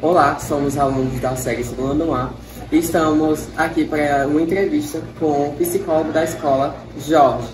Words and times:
Olá, 0.00 0.38
somos 0.38 0.78
alunos 0.78 1.18
da 1.18 1.34
série 1.34 1.64
Segundo 1.64 2.14
A 2.14 2.30
e 2.70 2.78
estamos 2.78 3.48
aqui 3.56 3.84
para 3.84 4.28
uma 4.28 4.40
entrevista 4.40 5.02
com 5.18 5.48
o 5.48 5.56
psicólogo 5.58 6.12
da 6.12 6.22
escola, 6.22 6.76
Jorge, 7.04 7.48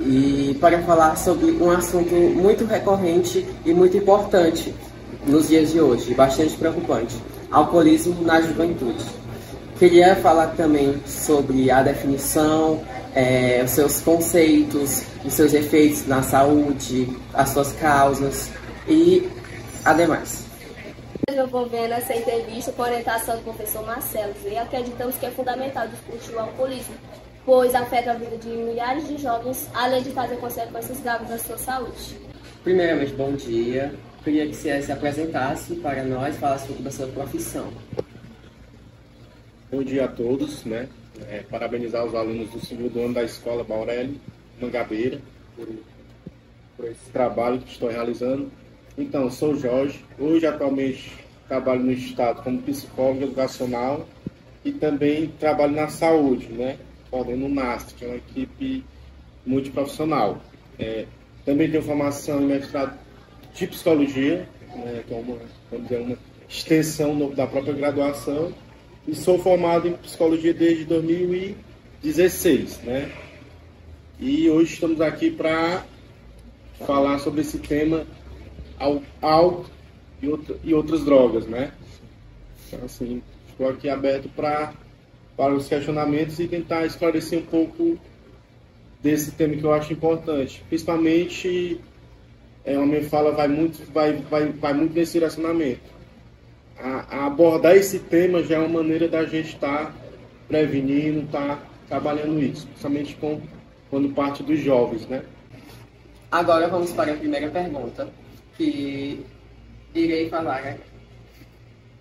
e 0.00 0.56
para 0.58 0.80
falar 0.84 1.18
sobre 1.18 1.50
um 1.50 1.70
assunto 1.70 2.14
muito 2.14 2.64
recorrente 2.64 3.46
e 3.62 3.74
muito 3.74 3.94
importante 3.94 4.74
nos 5.26 5.48
dias 5.48 5.70
de 5.70 5.78
hoje, 5.78 6.14
bastante 6.14 6.56
preocupante: 6.56 7.14
alcoolismo 7.50 8.22
na 8.22 8.40
juventude. 8.40 9.04
Queria 9.78 10.16
falar 10.16 10.54
também 10.56 10.98
sobre 11.04 11.70
a 11.70 11.82
definição, 11.82 12.80
é, 13.14 13.60
os 13.62 13.72
seus 13.72 14.00
conceitos, 14.00 15.02
os 15.22 15.34
seus 15.34 15.52
efeitos 15.52 16.06
na 16.06 16.22
saúde, 16.22 17.14
as 17.34 17.50
suas 17.50 17.70
causas 17.72 18.48
e 18.88 19.28
ademais 19.84 20.45
desenvolvendo 21.36 21.92
essa 21.92 22.16
entrevista 22.16 22.72
com 22.72 22.82
a 22.82 22.86
orientação 22.86 23.36
do 23.36 23.42
professor 23.42 23.84
Marcelo 23.84 24.32
e 24.50 24.56
acreditamos 24.56 25.16
que 25.16 25.26
é 25.26 25.30
fundamental 25.30 25.86
discutir 25.86 26.34
o 26.34 26.40
alcoolismo, 26.40 26.94
pois 27.44 27.74
afeta 27.74 28.12
a 28.12 28.14
vida 28.14 28.38
de 28.38 28.48
milhares 28.48 29.06
de 29.06 29.18
jovens, 29.18 29.68
além 29.74 30.02
de 30.02 30.10
fazer 30.10 30.36
consequências 30.36 30.98
graves 31.00 31.28
na 31.28 31.38
sua 31.38 31.58
saúde. 31.58 32.16
Primeiramente, 32.64 33.12
bom 33.12 33.32
dia. 33.32 33.94
Queria 34.24 34.46
que 34.46 34.56
você 34.56 34.82
se 34.82 34.90
apresentasse 34.90 35.76
para 35.76 36.02
nós, 36.04 36.36
falasse 36.36 36.64
um 36.64 36.68
pouco 36.68 36.82
da 36.82 36.90
sua 36.90 37.06
profissão. 37.08 37.68
Bom 39.70 39.82
dia 39.82 40.06
a 40.06 40.08
todos, 40.08 40.64
né? 40.64 40.88
É, 41.28 41.40
parabenizar 41.50 42.04
os 42.04 42.14
alunos 42.14 42.50
do 42.50 42.64
segundo 42.64 42.98
ano 43.00 43.14
da 43.14 43.22
escola 43.22 43.62
Baurelli 43.62 44.20
Mangabeira 44.60 45.20
por, 45.54 45.68
por 46.76 46.86
esse 46.86 47.10
trabalho 47.12 47.58
que 47.58 47.70
estão 47.70 47.88
realizando. 47.88 48.50
Então, 48.98 49.30
sou 49.30 49.54
Jorge. 49.54 50.02
Hoje, 50.18 50.46
atualmente, 50.46 51.25
trabalho 51.48 51.82
no 51.82 51.92
Estado 51.92 52.42
como 52.42 52.62
psicólogo 52.62 53.24
educacional 53.24 54.06
e 54.64 54.72
também 54.72 55.28
trabalho 55.38 55.74
na 55.74 55.88
saúde, 55.88 56.48
né? 56.48 56.78
Podendo 57.10 57.46
o 57.46 57.48
NAST, 57.48 57.94
que 57.94 58.04
é 58.04 58.08
uma 58.08 58.16
equipe 58.16 58.84
multiprofissional. 59.46 60.40
É, 60.78 61.06
também 61.44 61.70
tenho 61.70 61.82
formação 61.82 62.42
em 62.42 62.46
mestrado 62.46 62.98
de 63.54 63.66
psicologia, 63.68 64.48
né, 64.74 65.04
que 65.06 65.14
é 65.14 65.16
uma, 65.16 65.38
vamos 65.70 65.88
dizer, 65.88 66.00
uma 66.00 66.18
extensão 66.48 67.30
da 67.30 67.46
própria 67.46 67.72
graduação, 67.72 68.52
e 69.06 69.14
sou 69.14 69.38
formado 69.38 69.86
em 69.88 69.92
psicologia 69.92 70.52
desde 70.52 70.84
2016, 70.84 72.80
né? 72.82 73.10
E 74.18 74.50
hoje 74.50 74.74
estamos 74.74 75.00
aqui 75.00 75.30
para 75.30 75.84
falar 76.84 77.18
sobre 77.20 77.42
esse 77.42 77.58
tema 77.58 78.04
álcool 79.22 79.75
e, 80.22 80.28
e 80.64 80.74
outras 80.74 81.04
drogas, 81.04 81.46
né? 81.46 81.72
Então, 82.66 82.84
assim, 82.84 83.22
estou 83.48 83.68
aqui 83.68 83.88
aberto 83.88 84.28
para 84.28 84.72
para 85.36 85.52
os 85.52 85.68
questionamentos 85.68 86.40
e 86.40 86.48
tentar 86.48 86.86
esclarecer 86.86 87.38
um 87.38 87.42
pouco 87.42 87.98
desse 89.02 89.32
tema 89.32 89.54
que 89.54 89.62
eu 89.62 89.72
acho 89.72 89.92
importante. 89.92 90.64
Principalmente, 90.68 91.80
é, 92.64 92.74
a 92.74 92.86
minha 92.86 93.04
fala 93.04 93.32
vai 93.32 93.46
muito, 93.46 93.84
vai, 93.92 94.14
vai, 94.14 94.48
vai 94.48 94.72
muito 94.72 94.94
nesse 94.94 95.12
direcionamento. 95.12 95.94
A, 96.78 97.18
a 97.18 97.26
abordar 97.26 97.76
esse 97.76 97.98
tema 97.98 98.42
já 98.42 98.56
é 98.56 98.58
uma 98.58 98.82
maneira 98.82 99.08
da 99.08 99.24
gente 99.24 99.54
estar 99.54 99.86
tá 99.86 99.94
prevenindo, 100.48 101.20
estar 101.20 101.56
tá 101.56 101.62
trabalhando 101.88 102.42
isso, 102.42 102.66
principalmente 102.66 103.14
com, 103.16 103.40
quando 103.90 104.08
parte 104.14 104.42
dos 104.42 104.58
jovens, 104.58 105.06
né? 105.06 105.22
Agora 106.30 106.66
vamos 106.68 106.92
para 106.92 107.12
a 107.12 107.16
primeira 107.16 107.48
pergunta 107.50 108.08
que 108.56 109.24
irei 110.00 110.28
falar 110.28 110.56
aqui. 110.56 110.80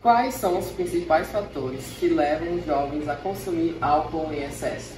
Quais 0.02 0.36
são 0.36 0.60
os 0.60 0.70
principais 0.72 1.28
fatores 1.30 1.84
que 2.00 2.08
levam 2.08 2.54
os 2.56 2.66
jovens 2.66 3.08
a 3.08 3.16
consumir 3.16 3.76
álcool 3.82 4.32
em 4.32 4.44
excesso? 4.44 4.94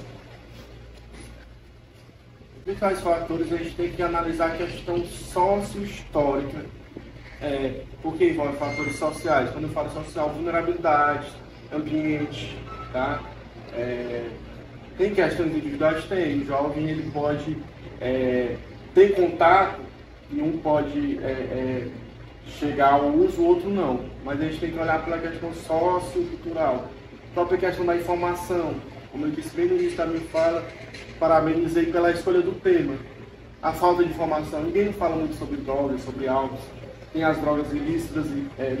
Os 2.58 2.64
principais 2.64 3.00
fatores 3.00 3.50
a 3.52 3.56
gente 3.56 3.74
tem 3.74 3.90
que 3.90 4.02
analisar 4.02 4.48
a 4.48 4.56
questão 4.56 5.02
sócio-histórica, 5.06 6.66
é, 7.40 7.84
porque 8.02 8.28
envolve 8.28 8.58
fatores 8.58 8.96
sociais. 8.96 9.50
Quando 9.50 9.64
eu 9.64 9.70
falo 9.70 9.90
social, 9.90 10.28
vulnerabilidade, 10.28 11.28
ambiente, 11.72 12.58
tá? 12.92 13.22
É, 13.72 14.28
tem 14.98 15.14
questões 15.14 15.56
individuais? 15.56 16.04
Tem. 16.04 16.42
O 16.42 16.44
jovem 16.44 16.90
ele 16.90 17.10
pode 17.12 17.56
é, 18.00 18.56
ter 18.94 19.14
contato 19.14 19.80
e 20.30 20.42
um 20.42 20.58
pode 20.58 21.18
é, 21.22 21.30
é, 21.30 21.88
chegar 22.58 22.94
ao 22.94 23.08
uso, 23.08 23.40
o 23.40 23.46
outro 23.46 23.70
não. 23.70 24.00
Mas 24.24 24.40
a 24.40 24.44
gente 24.44 24.60
tem 24.60 24.70
que 24.70 24.78
olhar 24.78 25.04
pela 25.04 25.18
questão 25.18 25.52
sociocultural. 25.52 26.88
Própria 27.34 27.58
questão 27.58 27.84
da 27.84 27.96
informação, 27.96 28.74
como 29.12 29.26
eu 29.26 29.30
disse 29.30 29.54
bem 29.54 29.66
no 29.66 29.76
início 29.76 29.96
da 29.96 30.06
minha 30.06 30.20
fala, 30.32 30.66
parabenizei 31.18 31.86
pela 31.86 32.10
escolha 32.10 32.40
do 32.40 32.52
tema. 32.60 32.94
A 33.62 33.72
falta 33.72 34.04
de 34.04 34.10
informação. 34.10 34.62
Ninguém 34.62 34.92
fala 34.92 35.16
muito 35.16 35.36
sobre 35.36 35.56
drogas, 35.58 36.02
sobre 36.02 36.28
álcool. 36.28 36.58
Tem 37.12 37.24
as 37.24 37.36
drogas 37.38 37.72
ilícitas 37.72 38.26
e 38.26 38.46
é, 38.58 38.76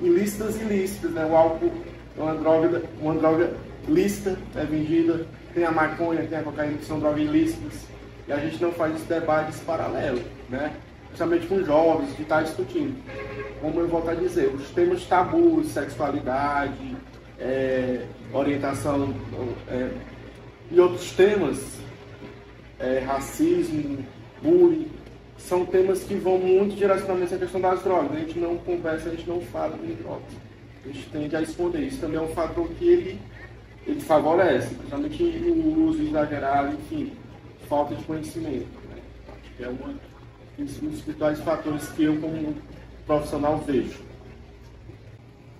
ilícitas 0.00 0.56
e 0.56 0.64
ilícitas, 0.64 1.10
né? 1.10 1.26
O 1.26 1.36
álcool 1.36 1.72
é 2.16 2.22
uma 2.22 2.34
droga, 2.34 2.82
uma 3.00 3.14
droga 3.14 3.54
lícita, 3.88 4.38
é 4.54 4.64
vendida. 4.64 5.26
Tem 5.54 5.64
a 5.64 5.70
maconha, 5.70 6.22
tem 6.24 6.38
a 6.38 6.42
cocaína, 6.42 6.78
que 6.78 6.84
são 6.84 7.00
drogas 7.00 7.20
ilícitas 7.20 7.88
e 8.28 8.32
a 8.32 8.36
gente 8.36 8.62
não 8.62 8.70
faz 8.72 8.94
esse 8.94 9.06
debate 9.06 9.50
esse 9.50 9.64
paralelo, 9.64 10.20
né? 10.50 10.72
Principalmente 11.08 11.46
com 11.46 11.64
jovens, 11.64 12.16
de 12.16 12.22
estar 12.22 12.42
discutindo. 12.42 12.96
Como 13.60 13.80
eu 13.80 13.88
volto 13.88 14.10
a 14.10 14.14
dizer, 14.14 14.48
os 14.48 14.70
temas 14.70 15.04
tabus, 15.04 15.68
sexualidade, 15.68 16.96
é, 17.38 18.04
orientação 18.32 19.14
é, 19.68 19.90
e 20.70 20.78
outros 20.78 21.10
temas, 21.12 21.78
é, 22.78 23.00
racismo, 23.00 24.04
bullying, 24.42 24.88
são 25.36 25.64
temas 25.64 26.02
que 26.02 26.14
vão 26.14 26.38
muito 26.38 26.76
direcionamente 26.76 27.34
à 27.34 27.38
questão 27.38 27.60
das 27.60 27.82
drogas. 27.82 28.12
A 28.12 28.20
gente 28.20 28.38
não 28.38 28.56
conversa, 28.58 29.08
a 29.08 29.12
gente 29.12 29.28
não 29.28 29.40
fala 29.40 29.76
de 29.78 29.94
drogas. 29.94 30.32
A 30.84 30.88
gente 30.88 31.08
tende 31.10 31.36
a 31.36 31.42
esconder. 31.42 31.82
Isso 31.82 32.00
também 32.00 32.18
é 32.18 32.22
um 32.22 32.28
fator 32.28 32.68
que 32.70 32.88
ele, 32.88 33.20
ele 33.86 34.00
favorece, 34.00 34.74
principalmente 34.74 35.22
no 35.22 35.86
uso 35.86 36.02
exagerado, 36.02 36.74
enfim 36.74 37.12
falta 37.68 37.94
de 37.94 38.02
conhecimento. 38.04 38.66
Né? 38.88 39.02
Acho 39.28 39.56
que 39.56 39.64
é 39.64 39.68
uma, 39.68 39.94
dos 40.58 41.02
principais 41.02 41.40
fatores 41.40 41.88
que 41.90 42.04
eu, 42.04 42.20
como 42.20 42.54
profissional, 43.06 43.58
vejo. 43.58 44.00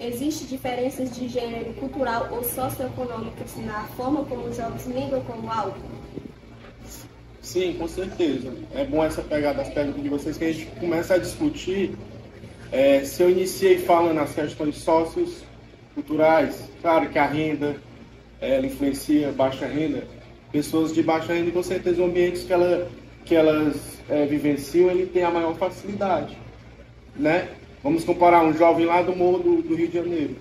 Existem 0.01 0.47
diferenças 0.47 1.15
de 1.15 1.29
gênero 1.29 1.73
cultural 1.75 2.29
ou 2.31 2.45
socioeconômicas 2.45 3.57
na 3.65 3.85
forma 3.97 4.25
como 4.25 4.47
os 4.47 4.57
jovens 4.57 4.87
lidam 4.87 5.21
com 5.23 5.47
o 5.47 5.51
álcool? 5.51 5.99
Sim, 7.43 7.77
com 7.79 7.89
certeza. 7.89 8.53
É 8.75 8.85
bom 8.85 9.03
essa 9.03 9.23
pegada 9.23 9.59
das 9.59 9.73
perguntas 9.73 10.03
de 10.03 10.09
vocês 10.09 10.37
que 10.37 10.45
a 10.45 10.53
gente 10.53 10.67
começa 10.79 11.15
a 11.15 11.19
discutir. 11.19 11.97
É, 12.71 13.05
se 13.05 13.23
eu 13.23 13.31
iniciei 13.31 13.79
falando 13.79 14.17
nas 14.17 14.35
questões 14.35 14.77
sócios 14.77 15.43
culturais, 15.95 16.69
claro 16.83 17.09
que 17.09 17.19
a 17.19 17.27
renda 17.27 17.77
ela 18.41 18.67
influencia 18.67 19.33
baixa 19.33 19.67
renda, 19.67 20.05
pessoas 20.53 20.95
de 20.95 21.03
baixa 21.03 21.33
renda, 21.33 21.51
com 21.51 21.63
certeza, 21.63 22.05
ambientes 22.05 22.45
que, 22.45 22.53
ela, 22.53 22.89
que 23.29 23.37
elas 23.37 23.99
é, 24.09 24.25
vivenciam, 24.25 24.91
ele 24.91 25.07
tem 25.07 25.23
a 25.23 25.31
maior 25.31 25.55
facilidade, 25.55 26.37
né? 27.15 27.49
Vamos 27.83 28.03
comparar 28.03 28.43
um 28.43 28.55
jovem 28.55 28.87
lá 28.87 29.03
do 29.03 29.15
morro 29.15 29.39
do, 29.39 29.75
Rio 29.75 29.87
de 29.87 29.95
Janeiro, 29.95 30.37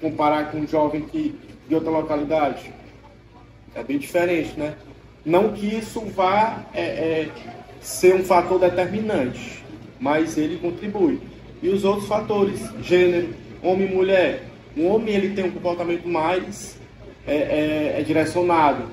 comparar 0.00 0.50
com 0.50 0.58
um 0.58 0.66
jovem 0.66 1.02
que, 1.02 1.34
de 1.68 1.74
outra 1.74 1.90
localidade, 1.90 2.72
é 3.74 3.82
bem 3.82 3.98
diferente, 3.98 4.58
né? 4.58 4.74
Não 5.24 5.52
que 5.52 5.66
isso 5.66 6.00
vá 6.00 6.64
é, 6.72 6.80
é, 6.82 7.28
ser 7.80 8.14
um 8.14 8.24
fator 8.24 8.58
determinante, 8.58 9.62
mas 9.98 10.38
ele 10.38 10.56
contribui. 10.56 11.20
E 11.62 11.68
os 11.68 11.84
outros 11.84 12.08
fatores, 12.08 12.60
gênero, 12.80 13.34
homem 13.62 13.90
e 13.90 13.94
mulher. 13.94 14.44
O 14.76 14.86
homem 14.86 15.14
ele 15.14 15.34
tem 15.34 15.44
um 15.44 15.50
comportamento 15.50 16.08
mais 16.08 16.78
é, 17.26 17.34
é, 17.34 18.00
é 18.00 18.02
direcionado 18.02 18.84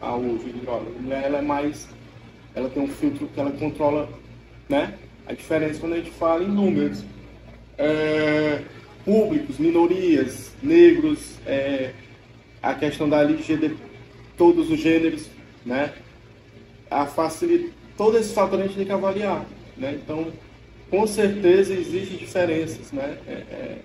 ao 0.00 0.20
uso 0.20 0.44
de 0.44 0.60
drogas. 0.60 0.88
A 0.96 1.02
mulher 1.02 1.24
ela 1.24 1.38
é 1.38 1.42
mais. 1.42 1.88
Ela 2.54 2.68
tem 2.68 2.82
um 2.82 2.88
filtro 2.88 3.28
que 3.28 3.38
ela 3.40 3.50
controla 3.52 4.08
né? 4.68 4.94
a 5.26 5.32
diferença 5.32 5.80
quando 5.80 5.94
a 5.94 5.96
gente 5.96 6.10
fala 6.10 6.42
em 6.42 6.48
números. 6.48 7.04
É, 7.78 8.62
públicos, 9.04 9.58
minorias, 9.58 10.52
negros, 10.62 11.36
é, 11.46 11.92
a 12.62 12.74
questão 12.74 13.08
da 13.08 13.22
LGD, 13.22 13.74
todos 14.36 14.70
os 14.70 14.78
gêneros, 14.78 15.26
né? 15.64 15.92
A 16.90 17.06
facilidade, 17.06 17.72
todos 17.96 18.20
esses 18.20 18.32
fatores 18.32 18.64
a 18.64 18.68
gente 18.68 18.76
tem 18.76 18.86
que 18.86 18.92
avaliar, 18.92 19.46
né? 19.76 19.98
Então, 20.02 20.28
com 20.90 21.06
certeza 21.06 21.72
existem 21.72 22.18
diferenças, 22.18 22.92
né? 22.92 23.18
É, 23.26 23.32
é, 23.32 23.78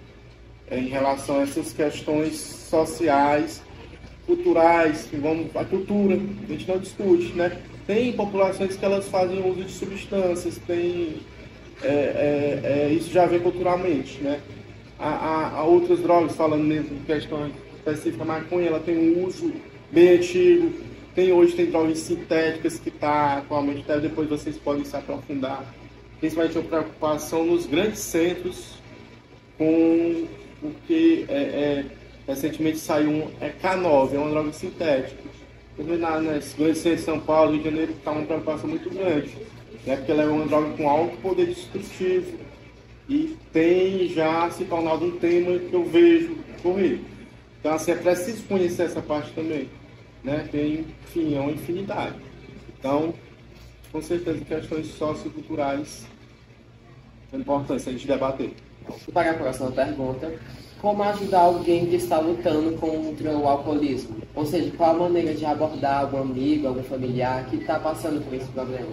é 0.71 0.79
em 0.79 0.88
relação 0.88 1.39
a 1.39 1.44
essas 1.44 1.71
questões 1.71 2.35
sociais 2.35 3.62
culturais, 4.25 5.07
vão 5.13 5.50
a 5.53 5.63
cultura, 5.63 6.15
a 6.15 6.51
gente 6.51 6.67
não 6.67 6.79
discute, 6.79 7.31
né? 7.33 7.62
Tem 7.87 8.13
populações 8.13 8.75
que 8.75 8.83
elas 8.83 9.07
fazem 9.07 9.47
uso 9.47 9.63
de 9.63 9.71
substâncias, 9.71 10.57
tem 10.65 11.17
é, 11.83 11.87
é, 11.87 12.61
é, 12.63 12.93
isso 12.93 13.11
já 13.11 13.25
vem 13.25 13.39
culturalmente, 13.39 14.21
né? 14.21 14.39
Há, 14.97 15.09
há, 15.09 15.49
há, 15.57 15.63
outras 15.63 15.99
drogas, 15.99 16.35
falando 16.35 16.63
mesmo 16.63 16.97
de 16.97 17.05
questão 17.05 17.51
específica, 17.75 18.23
a 18.23 18.25
maconha, 18.25 18.67
ela 18.67 18.79
tem 18.79 18.97
um 18.97 19.25
uso 19.25 19.53
bem 19.91 20.17
antigo, 20.17 20.71
tem 21.13 21.31
hoje 21.31 21.53
tem 21.53 21.67
drogas 21.67 21.99
sintéticas 21.99 22.79
que 22.79 22.89
está 22.89 23.37
atualmente, 23.37 23.81
até 23.81 23.99
depois 23.99 24.29
vocês 24.29 24.57
podem 24.57 24.85
se 24.85 24.95
aprofundar. 24.95 25.65
Principalmente 26.19 26.57
a 26.57 26.61
preocupação 26.61 27.45
nos 27.45 27.65
grandes 27.65 27.99
centros 27.99 28.75
com 29.57 30.25
o 30.63 30.71
que 30.88 31.25
é, 31.27 31.35
é, 31.35 31.85
recentemente 32.27 32.79
saiu 32.79 33.09
um 33.09 33.31
é 33.39 33.51
K9, 33.51 34.13
é 34.13 34.17
uma 34.17 34.29
droga 34.29 34.53
sintética. 34.53 35.34
Na, 35.77 36.22
nas 36.22 36.54
grandes 36.54 36.83
de 36.83 36.98
São 36.98 37.19
Paulo, 37.19 37.51
Rio 37.51 37.60
de 37.60 37.69
Janeiro, 37.69 37.92
está 37.92 38.12
uma 38.12 38.25
preocupação 38.25 38.69
muito 38.69 38.89
grande, 38.89 39.36
né? 39.86 39.98
porque 39.98 40.12
ela 40.12 40.24
é 40.24 40.27
uma 40.27 40.45
droga 40.45 40.69
com 40.77 40.89
alto 40.89 41.18
poder 41.18 41.48
destrutivo 41.48 42.38
e 43.10 43.38
tem 43.51 44.07
já 44.07 44.50
se 44.50 44.63
tornado 44.66 45.06
um 45.06 45.18
tema 45.18 45.60
que 45.60 45.74
eu 45.74 45.83
vejo 45.83 46.38
correr. 46.63 47.01
Então, 47.60 47.74
assim, 47.74 47.92
é 47.92 47.95
preciso 47.95 48.44
conhecer 48.44 48.83
essa 48.83 49.01
parte 49.01 49.31
também 49.33 49.68
né, 50.25 50.48
tem, 50.51 50.86
enfim, 51.04 51.36
é 51.36 51.39
uma 51.39 51.51
infinidade. 51.51 52.16
Então, 52.77 53.13
com 53.92 54.01
certeza, 54.01 54.44
questões 54.44 54.88
socioculturais 54.88 56.06
é 57.31 57.38
importante 57.38 57.88
a 57.88 57.92
gente 57.92 58.07
debater. 58.07 58.54
Para 59.13 59.31
a 59.31 59.33
próxima 59.36 59.72
pergunta, 59.72 60.33
como 60.85 61.01
ajudar 61.01 61.39
alguém 61.39 61.87
que 61.87 61.95
está 61.95 62.19
lutando 62.19 62.77
contra 62.77 63.31
o 63.31 63.47
alcoolismo? 63.47 64.17
Ou 64.35 64.45
seja, 64.45 64.71
qual 64.77 64.91
a 64.91 64.99
maneira 64.99 65.33
de 65.33 65.43
abordar 65.43 66.01
algum 66.01 66.21
amigo, 66.21 66.67
algum 66.67 66.83
familiar 66.83 67.43
que 67.47 67.55
está 67.55 67.79
passando 67.79 68.23
por 68.23 68.35
esse 68.35 68.45
problema? 68.49 68.91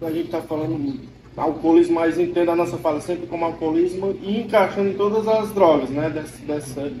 A 0.00 0.10
gente 0.10 0.24
está 0.24 0.40
falando 0.40 0.98
alcoolismo, 1.36 1.96
mas 1.96 2.18
entenda 2.18 2.52
a 2.52 2.56
nossa 2.56 2.78
fala 2.78 3.02
sempre 3.02 3.26
como 3.26 3.44
alcoolismo 3.44 4.16
e 4.22 4.40
encaixando 4.40 4.88
em 4.88 4.94
todas 4.94 5.28
as 5.28 5.52
drogas, 5.52 5.90
né? 5.90 6.08
Dessa, 6.08 6.38
dessa, 6.46 6.92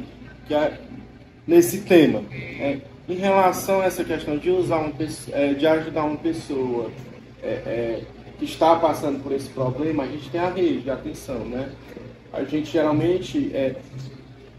que 0.46 0.52
é 0.52 0.78
nesse 1.46 1.80
tema. 1.80 2.22
É, 2.30 2.76
em 3.08 3.14
relação 3.14 3.80
a 3.80 3.86
essa 3.86 4.04
questão 4.04 4.36
de 4.36 4.50
usar 4.50 4.80
um, 4.80 4.92
é, 5.32 5.54
de 5.54 5.66
ajudar 5.66 6.04
uma 6.04 6.18
pessoa 6.18 6.90
é, 7.42 7.48
é, 7.48 8.02
que 8.38 8.44
está 8.44 8.76
passando 8.76 9.22
por 9.22 9.32
esse 9.32 9.48
problema, 9.48 10.02
a 10.02 10.06
gente 10.08 10.28
tem 10.28 10.40
a 10.42 10.50
rede 10.50 10.82
de 10.82 10.90
atenção, 10.90 11.38
né? 11.38 11.70
A 12.32 12.44
gente 12.44 12.70
geralmente, 12.70 13.50
é, 13.54 13.76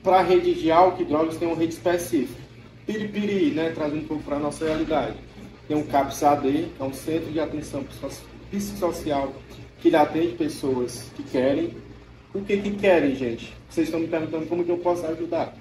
para 0.04 0.22
rede 0.22 0.54
de 0.54 0.72
álcool 0.72 1.02
e 1.02 1.06
drogas, 1.06 1.38
tem 1.38 1.48
uma 1.48 1.58
rede 1.58 1.74
específica. 1.74 2.40
Piripiri, 2.86 3.52
né? 3.52 3.72
Trazendo 3.74 4.04
um 4.04 4.08
pouco 4.08 4.24
para 4.24 4.36
a 4.36 4.40
nossa 4.40 4.66
realidade. 4.66 5.16
Tem 5.68 5.78
um 5.78 5.84
CAPS-AD, 5.84 6.52
que 6.76 6.82
é 6.82 6.84
um 6.84 6.94
Centro 6.94 7.32
de 7.32 7.40
Atenção 7.40 7.86
Psicossocial, 8.52 9.34
que 9.80 9.88
ele 9.88 9.96
atende 9.96 10.34
pessoas 10.36 11.10
que 11.16 11.24
querem. 11.24 11.74
O 12.34 12.42
que 12.42 12.58
que 12.58 12.72
querem, 12.72 13.16
gente? 13.16 13.54
Vocês 13.70 13.88
estão 13.88 14.00
me 14.00 14.08
perguntando 14.08 14.46
como 14.48 14.64
que 14.66 14.72
eu 14.72 14.78
posso 14.78 15.06
ajudar. 15.06 15.56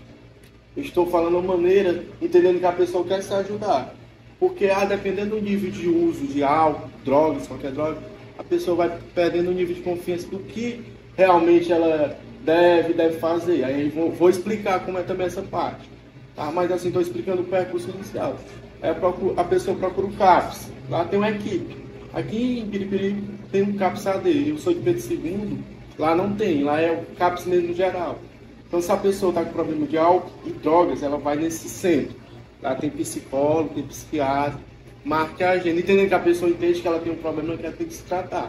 Estou 0.77 1.07
falando 1.07 1.39
a 1.39 1.43
maneira, 1.43 2.05
entendendo 2.21 2.59
que 2.59 2.67
a 2.67 2.73
pessoa 2.73 3.05
quer 3.05 3.23
se 3.23 3.33
ajudar. 3.35 3.95
Porque, 4.39 4.67
ah, 4.67 4.85
dependendo 4.85 5.37
do 5.37 5.43
nível 5.43 5.71
de 5.71 5.89
uso 5.89 6.27
de 6.27 6.43
álcool, 6.43 6.89
drogas, 7.05 7.47
qualquer 7.47 7.73
droga, 7.73 7.99
a 8.39 8.43
pessoa 8.43 8.77
vai 8.77 8.99
perdendo 9.15 9.51
o 9.51 9.55
nível 9.55 9.75
de 9.75 9.83
confiança 9.83 10.27
do 10.29 10.39
que 10.39 10.83
realmente 11.17 11.73
ela 11.73 12.19
deve, 12.45 12.93
deve 12.95 13.19
fazer. 13.19 13.65
Aí 13.65 13.89
vou, 13.89 14.11
vou 14.11 14.31
explicar 14.31 14.81
como 14.81 14.99
é 14.99 15.03
também 15.03 15.27
essa 15.27 15.43
parte. 15.43 15.89
Tá? 16.35 16.51
Mas 16.51 16.71
assim, 16.71 16.89
estou 16.89 17.03
explicando 17.03 17.43
o 17.43 17.47
percurso 17.47 17.91
inicial. 17.91 18.37
É, 18.83 18.95
a 19.37 19.45
pessoa 19.45 19.77
procura 19.77 20.07
o 20.07 20.13
CAPS. 20.13 20.71
Lá 20.89 21.05
tem 21.05 21.19
uma 21.19 21.31
equipe. 21.31 21.77
Aqui 22.13 22.61
em 22.61 22.67
Piripiri 22.67 23.23
tem 23.53 23.63
um 23.63 23.77
CAPS 23.77 24.07
AD. 24.07 24.49
Eu 24.49 24.59
sou 24.59 24.73
de 24.73 24.81
Pedro 24.81 25.13
II. 25.13 25.59
Lá 25.99 26.15
não 26.15 26.35
tem. 26.35 26.65
Lá 26.65 26.81
é 26.81 26.91
o 26.91 27.17
CAPS 27.17 27.45
mesmo 27.45 27.75
geral. 27.75 28.19
Então, 28.67 28.81
se 28.81 28.91
a 28.93 28.97
pessoa 28.97 29.31
está 29.31 29.45
com 29.45 29.53
problema 29.53 29.85
de 29.85 29.99
álcool 29.99 30.31
e 30.47 30.51
drogas, 30.51 31.03
ela 31.03 31.19
vai 31.19 31.37
nesse 31.37 31.69
centro. 31.69 32.15
Lá 32.63 32.75
tem 32.75 32.89
psicólogo, 32.89 33.75
tem 33.75 33.83
psiquiatra, 33.83 34.61
marque 35.05 35.43
a 35.43 35.51
agenda, 35.51 35.81
entendendo 35.81 36.09
que 36.09 36.15
a 36.15 36.21
pessoa 36.21 36.51
entende 36.51 36.81
que 36.81 36.87
ela 36.87 37.01
tem 37.01 37.13
um 37.13 37.17
problema 37.17 37.57
que 37.57 37.67
ela 37.67 37.75
tem 37.75 37.87
que 37.87 37.95
se 37.95 38.05
tratar. 38.05 38.49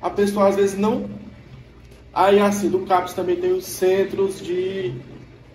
A 0.00 0.08
pessoa 0.08 0.48
às 0.48 0.56
vezes 0.56 0.78
não. 0.78 1.08
Aí, 2.14 2.38
assim, 2.38 2.68
do 2.68 2.80
CAPS 2.80 3.12
também 3.12 3.36
tem 3.36 3.52
os 3.52 3.64
centros 3.64 4.40
de 4.40 4.94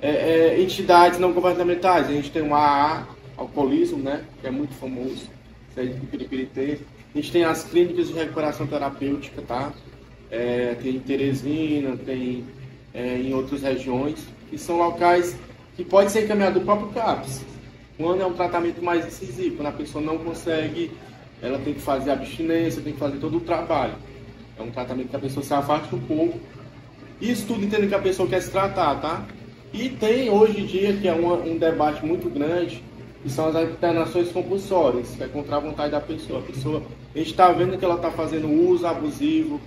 é, 0.01 0.09
é, 0.09 0.61
entidades 0.61 1.17
não 1.17 1.31
governamentais. 1.31 2.07
A 2.07 2.11
gente 2.11 2.31
tem 2.31 2.41
o 2.41 2.53
AA, 2.53 3.07
alcoolismo, 3.37 3.97
né? 3.99 4.23
Que 4.41 4.47
é 4.47 4.51
muito 4.51 4.73
famoso. 4.73 5.29
Aí 5.77 5.87
de 5.87 6.05
Piripiri 6.07 6.49
A 7.15 7.17
gente 7.17 7.31
tem 7.31 7.45
as 7.45 7.63
clínicas 7.63 8.09
de 8.09 8.13
recuperação 8.13 8.67
terapêutica, 8.67 9.41
tá? 9.41 9.71
É, 10.29 10.75
tem 10.81 10.99
Teresina, 10.99 11.95
tem 11.95 12.43
é, 12.93 13.15
em 13.15 13.33
outras 13.33 13.61
regiões, 13.61 14.19
que 14.49 14.57
são 14.57 14.77
locais 14.77 15.37
que 15.77 15.85
pode 15.85 16.11
ser 16.11 16.25
encaminhado 16.25 16.59
do 16.59 16.65
próprio 16.65 16.89
CAPS. 16.89 17.45
Quando 17.97 18.21
é 18.21 18.25
um 18.25 18.33
tratamento 18.33 18.83
mais 18.83 19.07
incisivo, 19.07 19.55
quando 19.55 19.67
a 19.67 19.71
pessoa 19.71 20.03
não 20.03 20.17
consegue, 20.17 20.91
ela 21.41 21.57
tem 21.59 21.73
que 21.73 21.79
fazer 21.79 22.11
abstinência, 22.11 22.81
tem 22.81 22.91
que 22.91 22.99
fazer 22.99 23.17
todo 23.17 23.37
o 23.37 23.41
trabalho. 23.41 23.93
É 24.59 24.61
um 24.61 24.71
tratamento 24.71 25.07
que 25.07 25.15
a 25.15 25.19
pessoa 25.19 25.43
se 25.43 25.53
afasta 25.53 25.95
um 25.95 25.99
pouco. 26.01 26.37
Isso 27.21 27.47
tudo 27.47 27.63
entendendo 27.63 27.89
que 27.89 27.95
a 27.95 27.99
pessoa 27.99 28.27
quer 28.27 28.41
se 28.41 28.51
tratar, 28.51 28.95
tá? 28.99 29.25
E 29.71 29.89
tem 29.89 30.29
hoje 30.29 30.61
em 30.61 30.65
dia, 30.65 30.93
que 30.93 31.07
é 31.07 31.13
um 31.13 31.57
debate 31.57 32.05
muito 32.05 32.29
grande, 32.29 32.83
que 33.21 33.29
são 33.29 33.47
as 33.47 33.69
internações 33.69 34.31
compulsórias, 34.31 35.15
que 35.15 35.23
é 35.23 35.27
contra 35.27 35.57
a 35.57 35.59
vontade 35.59 35.91
da 35.91 36.01
pessoa. 36.01 36.39
A 36.39 36.43
pessoa, 36.43 36.83
a 37.13 37.17
gente 37.17 37.31
está 37.31 37.51
vendo 37.51 37.77
que 37.77 37.85
ela 37.85 37.95
está 37.95 38.11
fazendo 38.11 38.49
uso 38.49 38.85
abusivo, 38.85 39.61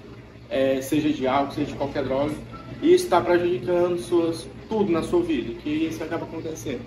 é, 0.50 0.80
seja 0.80 1.10
de 1.10 1.26
álcool, 1.26 1.52
seja 1.52 1.72
de 1.72 1.76
qualquer 1.76 2.04
droga, 2.04 2.34
e 2.82 2.92
está 2.92 3.20
prejudicando 3.20 3.98
suas, 3.98 4.46
tudo 4.68 4.90
na 4.90 5.02
sua 5.02 5.22
vida, 5.22 5.54
que 5.62 5.70
isso 5.70 6.02
acaba 6.02 6.24
acontecendo. 6.24 6.82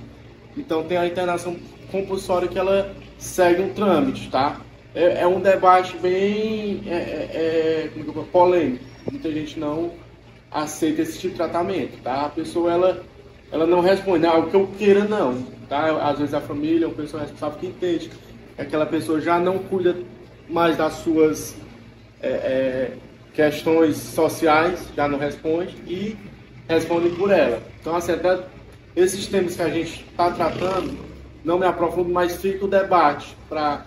Então 0.57 0.83
tem 0.83 0.97
a 0.97 1.07
internação 1.07 1.55
compulsória 1.91 2.47
que 2.47 2.57
ela 2.57 2.93
segue 3.17 3.61
um 3.61 3.73
trâmite, 3.73 4.29
tá? 4.29 4.59
É, 4.95 5.21
é 5.21 5.27
um 5.27 5.41
debate 5.41 5.97
bem 5.97 6.81
é, 6.87 6.93
é, 6.93 7.29
é, 7.33 7.91
é 7.95 8.23
polêmico. 8.31 8.83
Muita 9.11 9.31
gente 9.31 9.59
não 9.59 9.91
aceita 10.49 11.01
esse 11.01 11.19
tipo 11.19 11.33
de 11.33 11.37
tratamento, 11.37 12.01
tá? 12.01 12.25
A 12.25 12.29
pessoa 12.29 12.71
ela, 12.71 13.03
ela 13.51 13.67
não 13.67 13.81
responde, 13.81 14.25
ah, 14.25 14.37
o 14.37 14.49
que 14.49 14.55
eu 14.55 14.67
queira 14.77 15.03
não, 15.03 15.43
tá? 15.67 16.09
Às 16.09 16.19
vezes 16.19 16.33
a 16.33 16.39
família, 16.39 16.87
o 16.87 16.93
pessoa 16.93 17.21
responsável 17.21 17.59
que 17.59 17.67
entende, 17.67 18.09
aquela 18.57 18.85
pessoa 18.85 19.19
já 19.19 19.37
não 19.37 19.59
cuida 19.59 19.97
mais 20.49 20.77
das 20.77 20.93
suas 20.93 21.55
questões 23.33 23.97
sociais, 23.97 24.87
já 24.95 25.07
não 25.07 25.19
responde, 25.19 25.75
e 25.85 26.15
responde 26.67 27.09
por 27.09 27.29
ela. 27.29 27.61
Então, 27.79 27.95
assim, 27.95 28.13
até 28.13 28.39
esses 28.95 29.27
temas 29.27 29.55
que 29.55 29.61
a 29.61 29.69
gente 29.69 30.05
está 30.09 30.31
tratando, 30.31 30.97
não 31.43 31.59
me 31.59 31.65
aprofundo, 31.65 32.09
mas 32.09 32.37
fica 32.37 32.65
o 32.65 32.67
debate 32.67 33.37
para 33.47 33.85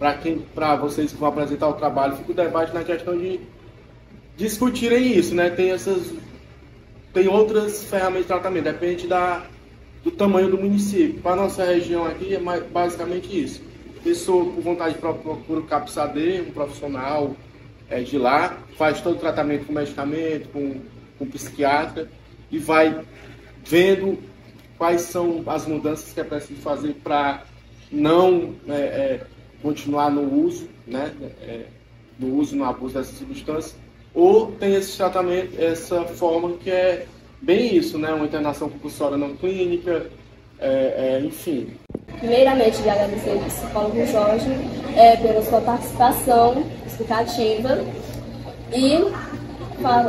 para 0.00 0.14
quem 0.14 0.38
para 0.38 0.76
vocês 0.76 1.12
que 1.12 1.18
vão 1.18 1.28
apresentar 1.28 1.68
o 1.68 1.74
trabalho, 1.74 2.16
fica 2.16 2.32
o 2.32 2.34
debate 2.34 2.72
na 2.72 2.82
questão 2.82 3.16
de 3.18 3.38
discutirem 4.34 5.12
isso, 5.12 5.34
né? 5.34 5.50
Tem 5.50 5.72
essas 5.72 6.14
tem 7.12 7.28
outras 7.28 7.84
ferramentas 7.84 8.22
de 8.22 8.28
tratamento, 8.28 8.64
depende 8.64 9.06
da 9.06 9.44
do 10.02 10.10
tamanho 10.10 10.48
do 10.50 10.56
município. 10.56 11.20
Para 11.20 11.36
nossa 11.36 11.62
região 11.66 12.06
aqui 12.06 12.34
é 12.34 12.38
mais, 12.38 12.64
basicamente 12.64 13.28
isso. 13.38 13.62
Pessoa 14.02 14.50
com 14.50 14.62
vontade 14.62 14.94
de 14.94 15.00
procura 15.00 15.60
o 15.60 15.64
CAPSAD, 15.64 16.46
um 16.48 16.52
profissional 16.52 17.36
é, 17.90 18.00
de 18.00 18.16
lá, 18.16 18.56
faz 18.78 19.02
todo 19.02 19.16
o 19.16 19.20
tratamento 19.20 19.66
com 19.66 19.74
medicamento, 19.74 20.48
com, 20.48 20.80
com 21.18 21.26
psiquiatra 21.26 22.08
e 22.50 22.58
vai 22.58 23.04
vendo 23.62 24.18
quais 24.78 25.02
são 25.02 25.42
as 25.46 25.66
mudanças 25.66 26.10
que 26.10 26.20
é 26.20 26.24
preciso 26.24 26.62
fazer 26.62 26.94
para 27.04 27.42
não 27.92 28.54
é, 28.66 28.72
é, 28.72 29.26
continuar 29.62 30.10
no 30.10 30.44
uso, 30.44 30.68
né, 30.86 31.12
é, 31.42 31.64
no 32.18 32.36
uso, 32.36 32.56
no 32.56 32.64
abuso 32.64 32.94
dessas 32.94 33.16
substâncias, 33.16 33.76
ou 34.14 34.52
tem 34.52 34.74
esse 34.74 34.96
tratamento, 34.96 35.60
essa 35.60 36.04
forma 36.04 36.56
que 36.56 36.70
é 36.70 37.06
bem 37.40 37.76
isso, 37.76 37.98
né, 37.98 38.12
uma 38.12 38.26
internação 38.26 38.68
compulsória 38.68 39.16
não 39.16 39.36
clínica, 39.36 40.06
é, 40.58 41.18
é, 41.18 41.24
enfim. 41.24 41.72
Primeiramente, 42.18 42.82
de 42.82 42.88
agradecer 42.90 43.30
ao 43.30 43.38
psicólogo 43.38 44.06
Jorge 44.06 44.50
é, 44.94 45.16
pela 45.16 45.42
sua 45.42 45.60
participação 45.60 46.62
explicativa 46.86 47.82
e 48.74 48.92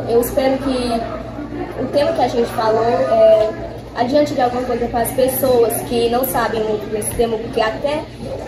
eu 0.10 0.22
espero 0.22 0.58
que 0.58 1.82
o 1.82 1.88
tema 1.88 2.12
que 2.14 2.22
a 2.22 2.28
gente 2.28 2.50
falou 2.50 2.84
é, 2.84 3.81
adiante 3.96 4.34
de 4.34 4.42
alguma 4.42 4.64
coisa 4.64 4.88
para 4.88 5.02
as 5.02 5.12
pessoas 5.12 5.74
que 5.84 6.10
não 6.10 6.26
sabem 6.26 6.64
muito 6.64 6.90
desse 6.92 7.14
tema, 7.16 7.38
porque 7.38 7.62
até 7.62 8.04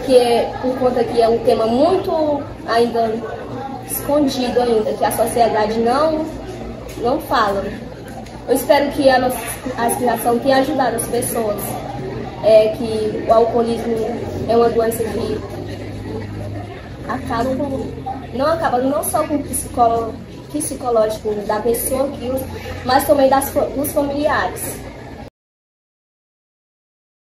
que 0.05 0.61
por 0.61 0.77
conta 0.79 1.03
que 1.03 1.21
é 1.21 1.27
um 1.27 1.39
tema 1.39 1.65
muito 1.65 2.41
ainda 2.67 3.13
escondido 3.89 4.61
ainda, 4.61 4.93
que 4.93 5.05
a 5.05 5.11
sociedade 5.11 5.79
não, 5.79 6.25
não 6.97 7.19
fala. 7.21 7.63
Eu 8.47 8.55
espero 8.55 8.91
que 8.91 9.09
a 9.09 9.19
nossa 9.19 9.37
aspiração 9.77 10.39
tenha 10.39 10.57
ajudado 10.57 10.97
as 10.97 11.07
pessoas. 11.07 11.61
É, 12.45 12.75
que 12.75 13.25
o 13.25 13.33
alcoolismo 13.33 13.95
é 14.49 14.57
uma 14.57 14.67
doença 14.67 15.01
que 15.01 15.39
acaba 17.07 17.55
com 17.55 17.87
não 18.33 18.47
acaba 18.47 18.79
não 18.79 19.01
só 19.01 19.25
com 19.25 19.35
o 19.35 19.43
psicólogo, 19.43 20.13
psicológico 20.51 21.33
da 21.47 21.59
pessoa 21.59 22.09
que 22.09 22.29
mas 22.83 23.07
também 23.07 23.29
das, 23.29 23.49
dos 23.51 23.91
familiares. 23.93 24.75